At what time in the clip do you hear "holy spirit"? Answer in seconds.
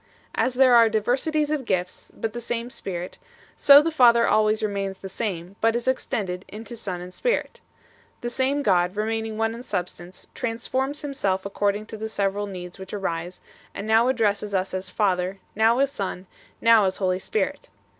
16.97-17.69